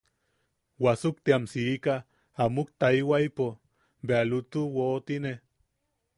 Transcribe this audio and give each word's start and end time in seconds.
Wasuktiam 0.85 1.43
sika, 1.51 1.97
a 2.41 2.49
muktaewaipo 2.55 3.47
bea 4.07 4.21
lutu 4.29 4.59
woʼotine. 4.75 5.31